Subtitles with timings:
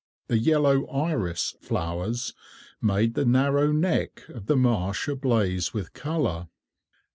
[0.29, 2.33] The yellow iris flowers
[2.81, 6.47] made the narrow neck of marsh ablaze with colour.